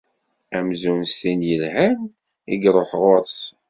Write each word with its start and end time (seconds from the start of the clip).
Amzun 0.57 1.01
s 1.11 1.13
tinn 1.19 1.41
ilhan 1.55 1.99
i 2.53 2.55
iṛuḥ 2.67 2.91
ɣer-s. 3.01 3.39